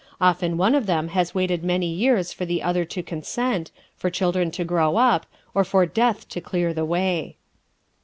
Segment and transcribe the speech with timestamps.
[0.19, 4.49] Often one of them has waited many years for the other to consent, for children
[4.49, 7.37] to grow up, or for Death to clear the way.